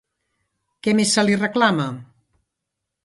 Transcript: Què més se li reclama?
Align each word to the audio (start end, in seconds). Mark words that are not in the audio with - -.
Què 0.87 0.95
més 0.99 1.13
se 1.17 1.25
li 1.27 1.37
reclama? 1.41 1.87